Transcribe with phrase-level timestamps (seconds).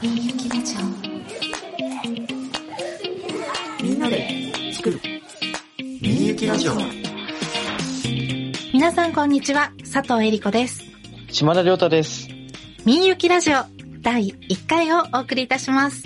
[0.00, 0.80] みゆきラジオ
[3.82, 4.28] みんなで
[4.72, 5.00] 作る。
[6.00, 6.72] みんゆきラジオ。
[8.72, 10.84] 皆さんこんにちは佐藤恵理子です。
[11.30, 12.28] 島田亮太です。
[12.86, 13.64] みゆきラジオ
[14.00, 16.04] 第1回をお送りいたします。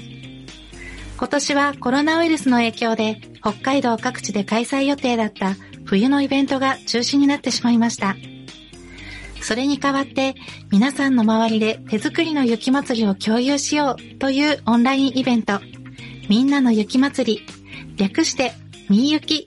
[1.19, 5.55] 今年はコロナウイルスの影響で北海道各地で開催予定だった
[5.85, 8.17] 冬のイベントが中止になってしまいました
[9.43, 10.35] それに代わって
[10.71, 15.61] 皆さんの周りで手作りの雪祭りを共有しようというオンラインイベント。
[16.29, 17.47] みんなの雪祭り。
[17.97, 18.53] 略して
[18.89, 19.47] みゆき。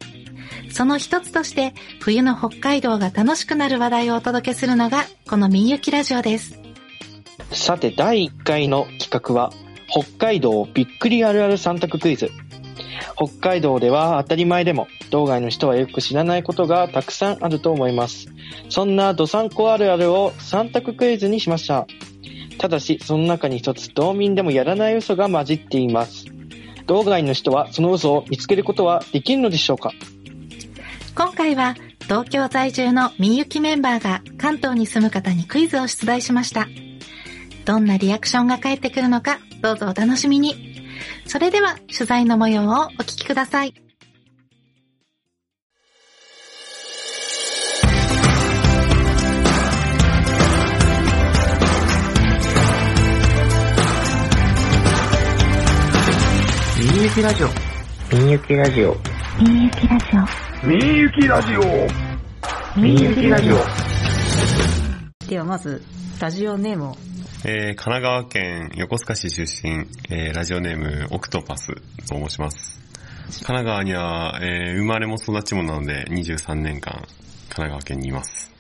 [0.70, 6.60] その一つとして冬の北海道が楽しくなる話題をお届けするのがこのみゆきラジオです。
[7.52, 9.52] さて、第1回の企画は、
[9.88, 12.30] 北海道びっくりあるある3択クイズ。
[13.16, 18.28] 北海道では当たり前でも、道外の人はよく知らないことがたくさんあると思います。
[18.68, 21.88] そんなどさんこあるあるを3択クイズにしました。
[22.58, 26.26] ただし、その中に一つ道民でもやらない嘘が混じっています。
[26.86, 29.94] 道外の人はその嘘を見つけることはできるのでしょうか？
[31.16, 36.68] 今回は東京在住のみゆきメンバーが関東に住む方にクイズを出題しました。
[37.64, 40.76] どんなリアクションが返ってくるのか、どうぞお楽しみに。
[41.26, 43.85] それでは取材の模様をお聞きください。
[57.16, 57.48] きラジオ
[58.14, 58.94] みゆきラジオ。
[59.42, 60.68] みゆきラジオ。
[60.68, 61.62] みんゆきラジオ
[62.78, 63.56] みんゆきラジオ
[65.26, 65.82] ではまず、
[66.20, 66.96] ラジオネームを。
[67.46, 71.74] えー、神奈川県横須賀市出身、えー、ラジオネームオクトパス
[72.06, 72.82] と申します。
[73.28, 77.08] 神奈川には、えー、生まれも育ちもなので23年間神
[77.48, 78.55] 奈川県にいます。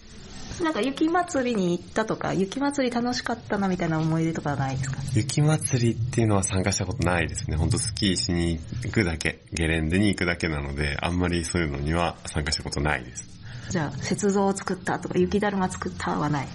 [0.63, 4.97] なんか雪祭りに行ったとか、雪祭り楽しかったなみたいな思い出とかないですか？
[5.13, 7.57] 雪祭りっていうのは参加したことないですね。
[7.57, 13.27] ほんとスキーしに行くだけ、ゲレンデに行くだけなので、あんまりそういうのには参加したことないです。
[13.69, 16.47] じゃあ、雪像を作ったとか、雪だるま作ったはない？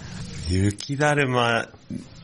[0.49, 1.69] 雪だるま、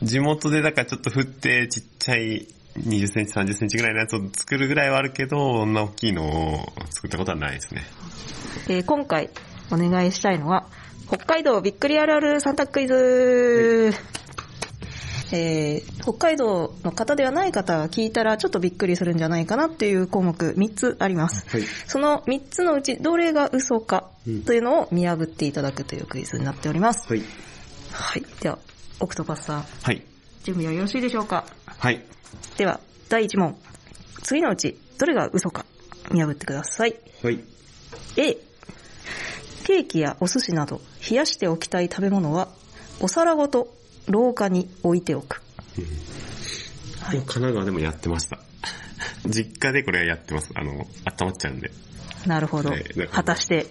[0.01, 2.47] 地元でだからちょっと降ってちっちゃい
[2.77, 6.25] 20センチ、30センチぐらいのやつを作るぐらいはあるけど、こんな大きいの
[6.55, 7.83] を作ったことはないですね。
[8.69, 9.29] えー今回
[9.71, 10.67] お願いしたいのは、
[11.07, 13.93] 北海道びっくりあるある3択クイズ、
[15.31, 21.45] えー北海道の方ではない方が聞いたらちょっとびっくりするんじゃないかなっていう項目3つあります。
[21.49, 21.63] はい。
[21.63, 24.09] その3つのうちどれが嘘か
[24.45, 27.09] というのを見破っていただくというクイズになっております。
[27.09, 27.21] はい。
[27.91, 28.23] はい。
[28.39, 28.57] では、
[29.01, 30.01] オクトパスさん、はい。
[30.43, 31.45] 準備はよろしいでしょうか？
[31.65, 32.05] はい。
[32.57, 32.79] では、
[33.09, 33.57] 第1問。
[34.23, 35.65] 次のうち、どれが嘘か
[36.09, 36.95] 見破ってください。
[37.21, 37.43] はい。
[38.15, 38.37] A、
[39.67, 40.79] ケーキやお寿司など
[41.09, 42.47] 冷やしておきたい食べ物は、
[43.01, 43.67] お皿ごと
[44.07, 45.41] 廊下に置いておく。
[47.09, 48.39] 神奈川でもやってました。
[49.25, 50.51] 実家でこれやってます。
[50.55, 50.87] あの、温
[51.19, 51.71] まっちゃうんで。
[52.25, 52.71] なるほど。
[53.11, 53.65] 果たして、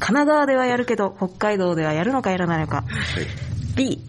[0.00, 2.82] 奈川ではやるけど、北海道ではやるのかやらないのか。
[2.82, 3.26] はい。
[3.74, 4.04] B、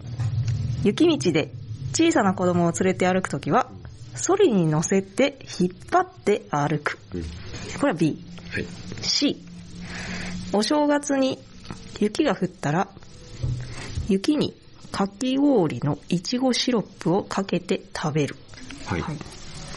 [0.82, 1.54] 雪道で
[1.94, 3.70] 小さな子供を連れて歩くときは、
[4.14, 6.98] ソリに乗せて引っ張って歩く。
[7.14, 7.22] うん。
[7.80, 8.22] これは B。
[8.52, 8.66] はい。
[9.00, 9.42] C、
[10.54, 11.40] お正月に
[11.98, 12.88] 雪が降ったら、
[14.08, 14.54] 雪に
[14.92, 18.36] かき氷のいちごシロップをかけて食べる。
[18.86, 19.00] はい。
[19.00, 19.16] はい。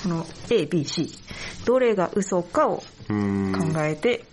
[0.04, 1.10] この A、B、C、
[1.66, 2.78] どれが嘘かを。
[2.78, 2.84] 考
[3.84, 4.26] えて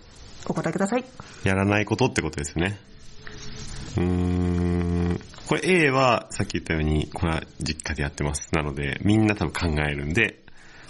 [0.45, 1.05] お答えください。
[1.43, 2.77] やらないことってことですね。
[3.97, 5.19] うーん。
[5.47, 8.53] これ A はさっき言ったように、これは実家でやってます。
[8.53, 10.43] なので、みんな多分考えるんで、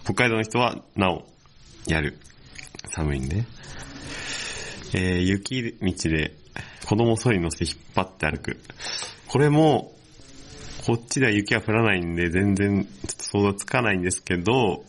[0.04, 1.26] 北海道の人はなお、
[1.88, 2.18] やる。
[2.90, 3.46] 寒いんで。
[4.98, 6.34] えー、雪道で
[6.86, 8.58] 子供をソリに乗せて引っ張って歩く。
[9.28, 9.92] これも、
[10.86, 14.86] こっちでは雪は降らないんで全然ちょっと想像つかないんですけど、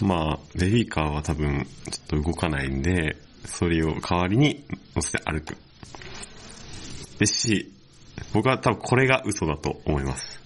[0.00, 4.64] まあ、ベビーカーは多分ちょっと動かないんで、それを代わりに
[4.96, 5.58] 乗せて歩く。
[7.18, 7.70] で、C。
[8.32, 10.40] 僕は多分これが嘘だと思います。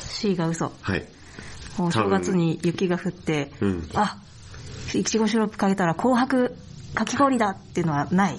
[0.00, 0.72] C が嘘。
[0.80, 1.06] はい。
[1.78, 3.88] お正月に雪が降って、うん。
[3.94, 4.18] あ、
[4.94, 6.55] いちごシロップかけたら紅白
[6.96, 8.38] かき氷だっていうのはない？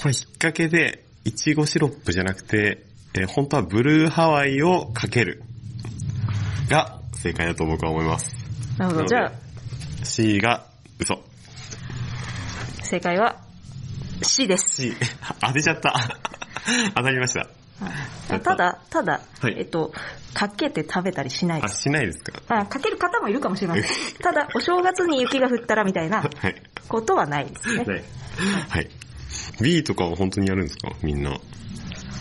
[0.00, 5.42] これ引っ掛けで、いちごシロップじゃなくて、えー本当はブルーハワイをかける。
[6.70, 8.34] が正解だと僕は思います。
[8.78, 9.06] なるほど。
[9.06, 9.32] じゃあ、
[10.04, 10.66] C が
[11.00, 11.18] 嘘。
[12.82, 13.36] 正解は
[14.22, 14.76] C です。
[14.76, 14.92] C。
[15.40, 15.94] 当てちゃった。
[16.94, 17.48] 当たりました。
[17.80, 19.92] はいただ、ただ、はいえっと、
[20.34, 21.82] かけて食べたりしないあ、です。
[21.82, 22.40] しないですか？
[22.48, 23.84] あかける方もいるかもしれません。
[24.20, 26.62] ただ、お正月に雪が降ったらみたいな はい。
[26.88, 27.84] ことはないですね。
[27.84, 28.02] はい。
[28.68, 28.88] はい。
[29.62, 30.90] B とかは本当にやるんですか？
[31.02, 31.38] みんな。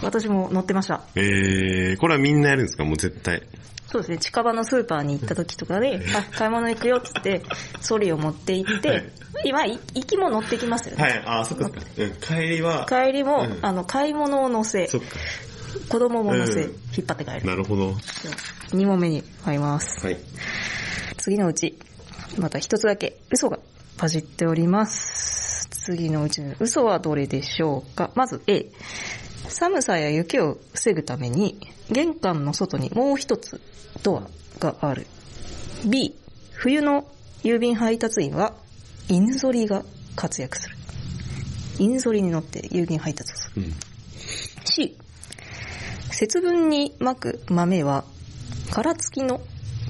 [0.03, 1.01] 私も乗ってました。
[1.15, 2.85] えー、これはみんなやるんですか？
[2.85, 3.41] もう絶対。
[3.89, 7.45] そうですね、近場のスーパーに行った時とかで、あ、買い物行くよって言って、
[7.79, 9.11] ソリを持って行って、はい
[9.45, 11.03] 今、い行きも乗ってきますよね。
[11.03, 11.81] はい、あ、そっかそっか。
[11.97, 14.87] うん、帰りは、帰りも、うんあの、買い物を乗せ。
[14.87, 17.45] 子供も乗せ、うん引っ張って帰る。
[17.45, 17.91] なるほど。
[18.71, 20.05] 2問目に入ります。
[20.05, 20.17] はい。
[21.17, 21.77] 次のうち、
[22.39, 23.59] また一つだけ嘘が
[23.99, 25.67] 混じっております。
[25.69, 28.11] 次のうちの嘘はどれでしょうか？
[28.15, 28.65] まず A。
[29.49, 31.57] 寒さや雪を防ぐために、
[31.89, 33.61] 玄関の外にもう一つ
[34.03, 34.27] ドア
[34.59, 35.07] がある。
[35.85, 36.15] B。
[36.53, 37.07] 冬の
[37.43, 38.53] 郵便配達員は、
[39.07, 39.83] 犬ぞりが
[40.15, 40.75] 活躍する。
[41.79, 43.61] 犬ぞりに乗って郵便配達をする。
[43.61, 43.73] うん。
[44.65, 44.97] C。
[46.11, 48.03] 節分に巻く豆は、
[48.71, 49.39] 殻付きの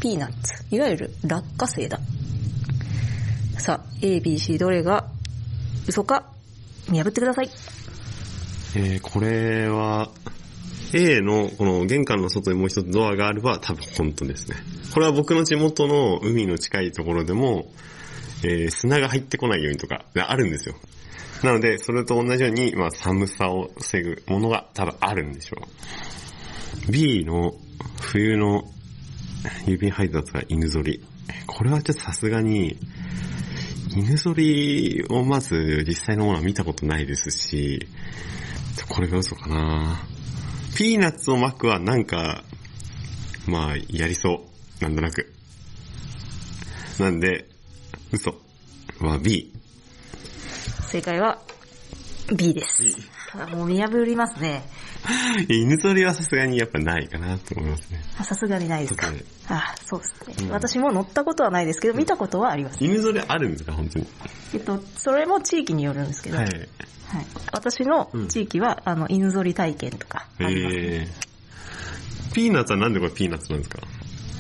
[0.01, 1.99] ピーナッツ、いわゆる落花生だ。
[3.57, 5.07] さあ、A、B、C どれが
[5.87, 6.25] 嘘か
[6.89, 7.49] 見破ってください。
[8.79, 10.11] えー、これは、
[10.93, 14.57] A のこの玄関の外にもう一つドアがあれば多分本当ですね。
[14.93, 17.65] これは僕の地元の海の近いところでも、
[18.43, 20.75] えー、砂が入ってこないようにとかあるんですよ。
[21.43, 25.57] なので、それと同じように、まあ、寒さを防ぐものが多分あるんでしょ
[26.87, 26.91] う。
[26.91, 27.55] B の
[27.99, 28.61] 冬の
[29.65, 31.03] 郵便配達は犬ぞり。
[31.47, 32.77] これはちょっとさすがに、
[33.95, 37.87] 犬ぞりをまず実際のものは見たことないですし、
[38.85, 39.99] これが嘘かな
[40.77, 42.43] ピーナッツを巻くはなんか、
[43.47, 44.45] まあ、やりそ
[44.79, 44.83] う。
[44.83, 45.33] なんとなく。
[46.99, 47.49] なんで、
[48.11, 48.35] 嘘
[49.01, 49.51] は B。
[50.89, 51.39] 正解は
[52.35, 52.83] B です。
[53.33, 54.63] あもう見破りますね。
[55.49, 58.01] 犬ぞりはさすがにやっぱないかなと思いますね。
[58.19, 59.07] あさすがにないですか？
[59.49, 62.83] あそうですね、うん私も乗ったことはないですけど、見たことはあります。
[62.83, 63.71] 犬ぞりあるんですか？
[63.73, 64.07] 本当に。
[64.53, 66.45] えっと、それも地域によるんですけど、はい。
[66.47, 66.67] はい
[67.53, 70.81] 私の地域は、あの、犬ぞり体験とかあります、ね。
[70.83, 72.33] えー。
[72.33, 73.79] ピーナッツはなんでこれピーナッツなんですか？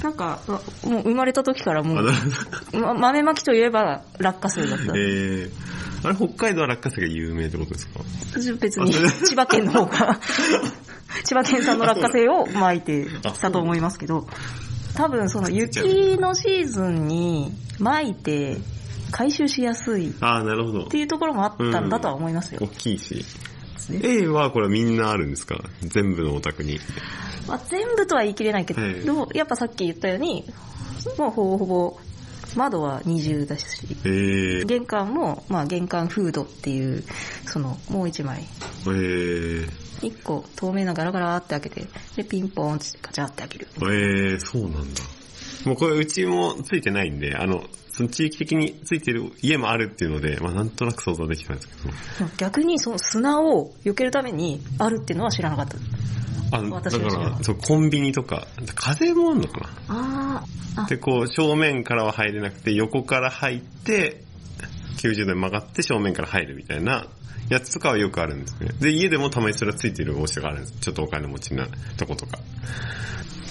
[0.03, 0.41] なんか、
[0.83, 2.77] もう生まれた時からもあ、う。
[2.77, 4.83] ま豆まきといえば落花生だった。
[4.83, 5.51] えー。
[6.03, 7.99] あれ、北海道は落花生が有名ってことですか？
[8.59, 10.19] 別に千葉県の方が、
[11.23, 13.07] 千葉県産の落花生を巻いて
[13.41, 14.27] たと思いますけど、
[14.95, 18.57] 多分その雪のシーズンに巻いて
[19.11, 20.97] 回収しやすいっああ、なるほどて。
[20.97, 22.59] いうところもあったんだとは思いますよ。
[22.63, 23.23] 大きいし。
[23.89, 25.57] ね A はこれはみんなあるんですか？
[25.81, 26.79] 全部のお宅に。
[27.47, 30.43] まあ、全部とは言い切れないけど、はいやっぱさっき言ったように、
[31.17, 31.97] もうほぼほぼ
[32.55, 33.65] 窓は二重だし、
[34.03, 34.65] えー。
[34.65, 37.03] 玄関も、まあ玄関フードっていう、
[37.45, 38.43] その、もう一枚、
[38.85, 39.69] えー。
[40.01, 43.67] 一個透明なガラガラって開けて、で、ピンポーンってガチャって開ける。
[43.81, 45.01] えー、そうなんだ。
[45.65, 52.29] もうこれうちもついてないんで、あの、その地域的についてる家もあるっていうので、まあなんとなく想像できたんですけど。
[52.37, 55.77] 逆にその砂を避けるためにあるっていうのは知らなかった。
[56.51, 60.43] あ、の家はから、そう、コンビニとか、風もあんのかあ
[60.75, 60.81] あ。
[60.81, 64.23] なで、こう、正面からは入れなくて、横から入って、
[64.97, 67.07] 90度に曲がって正面から入るみたいな
[67.49, 68.69] やつとかはよくあるんですね。
[68.79, 70.73] で、家でもたまにそれはついてるお家があるんです。
[70.79, 71.67] ちょっとお金持ちな
[71.97, 72.39] とことか。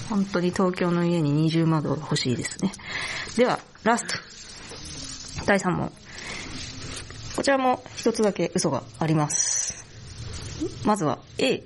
[0.09, 2.71] 本当に東京の家に二重窓が欲しいですね。
[3.35, 5.45] では、ラスト。
[5.45, 5.91] 第3問。
[7.35, 9.85] こちらも一つだけ嘘があります。
[10.85, 11.63] まずは A。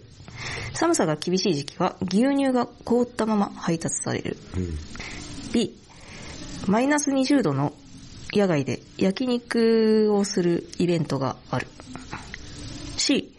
[0.73, 4.37] 寒さが厳しい時期は牛乳が凍ったまま配達される。
[4.55, 4.77] うん。
[5.53, 5.75] B。
[6.67, 7.73] マイナス20度の
[8.33, 11.67] 野外で焼肉をするイベントがある。
[12.97, 13.33] C。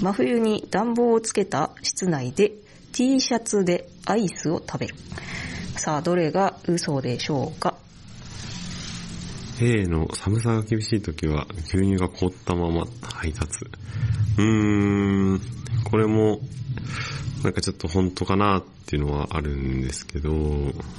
[0.00, 2.52] 真冬に暖房をつけた室内で
[2.92, 4.94] T シャツでアイスを食べる。
[5.76, 7.74] さあ、どれが嘘でしょうか
[9.60, 13.64] ？A の寒さが厳しい時は牛乳が凍ったまま配達。
[14.38, 15.40] うーん、
[15.84, 16.40] これも、
[17.42, 20.32] なんかちょっと本当かなっていうのはあるんですけど、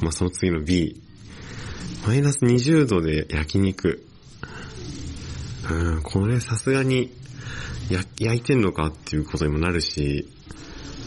[0.01, 1.01] まあその次の B。
[2.07, 4.05] マイナス20度で焼肉。
[5.69, 7.11] うん、これさすがに、
[7.89, 10.27] や、焼いてんのかっていうことにもなるし、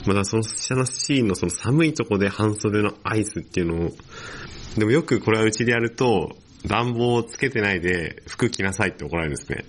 [0.06, 3.90] またその下の C のその寒いとこで半袖のアイスっていうのを、
[4.76, 9.64] でもよくこれはうちでやると、暖房をつけてないで服着なさいって怒られるんですね。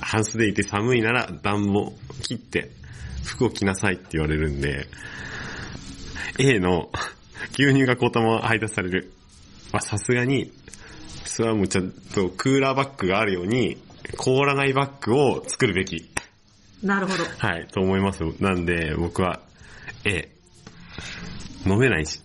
[0.00, 1.92] 半袖いて寒いなら暖房
[2.22, 2.70] 切って
[3.24, 4.86] 服を着なさいって言われるんで、
[6.38, 6.90] A の
[7.52, 9.12] 牛乳がこうたまま配達される。
[9.72, 10.52] まあさすがに、
[11.24, 13.78] それはもうちゃんとクーラーバッグがあるように、
[14.16, 16.08] 凍らないバッグを作るべき。
[16.82, 17.24] なるほど。
[17.38, 18.22] はい、と思います。
[18.40, 19.40] なんで僕は
[20.04, 20.28] A。
[21.66, 22.20] 飲めないし。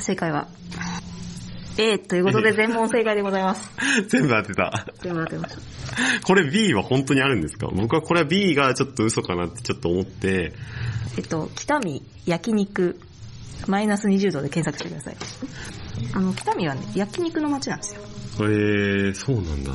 [0.00, 0.48] 正解は？
[1.78, 3.70] A ということで全問正解でございます。
[4.08, 4.86] 全部当てた。
[5.02, 5.60] 全部当てました。
[6.26, 7.68] これ B は本当にあるんですか？
[7.72, 10.52] 僕はこれは B がちょっと嘘かなってちょっと思って、
[11.16, 12.98] えっと、北見焼肉
[13.66, 15.16] マイナス20度で検索してください。
[16.14, 18.00] あの、北見はね、焼肉の街なんですよ。
[18.40, 19.72] えー、そうなんだ。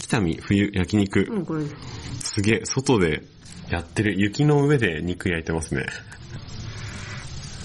[0.00, 1.26] 北見冬焼肉。
[1.30, 1.64] うん、これ。
[2.20, 3.22] すげえ、外で
[3.70, 4.14] やってる。
[4.18, 5.86] 雪の上で肉焼いてますね。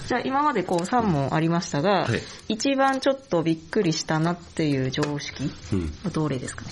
[0.06, 5.92] じゃあ今までこう3問ありましたが、はい一番ちょっとびっくりしたなっていう常識うん。
[6.04, 6.70] はどれですかね？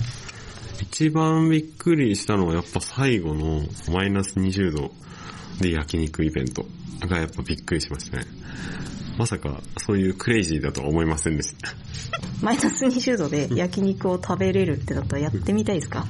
[0.81, 3.63] 一番びっくりしたのはやっぱ最後の
[3.93, 4.91] マイナス20度
[5.61, 6.65] で焼肉イベント
[7.09, 8.25] がやっぱびっくりしましたね。
[9.19, 11.73] まさかそういうクレイジーだとは思いませんでした。
[12.43, 16.05] マイナス20度で焼肉を食べれるってだったらやってみたいですか？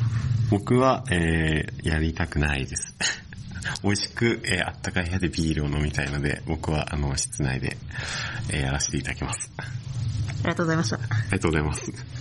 [0.51, 2.95] 僕は、えー、やりたくないです。
[3.83, 7.77] 美味しく、えー、あったかい部屋でビールを飲みたいので、僕は、あの、室内で、
[8.51, 9.51] えーやらせていただきます。
[9.57, 9.67] ああ
[10.43, 10.97] りがとうございました。
[10.97, 12.15] りがとうございます。